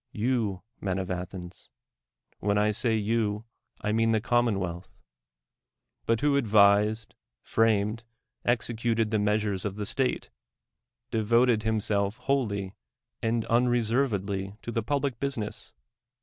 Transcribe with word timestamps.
You, 0.13 0.63
men 0.79 0.97
of 0.97 1.11
Athens. 1.11 1.69
When 2.39 2.57
I 2.57 2.71
say 2.71 2.95
you, 2.95 3.45
I 3.81 3.91
mean 3.91 4.13
the 4.13 4.19
commonwealth. 4.19 4.97
But 6.07 6.21
who 6.21 6.41
ndvised, 6.41 7.11
framed, 7.43 8.03
executed 8.43 9.11
the 9.11 9.19
measures 9.19 9.63
of 9.63 9.87
state, 9.87 10.31
devoted 11.11 11.61
himself 11.61 12.17
wholly 12.17 12.73
and 13.21 13.45
unreservedly 13.45 14.55
to 14.63 14.71
tho 14.71 14.81
public 14.81 15.19
business? 15.19 15.71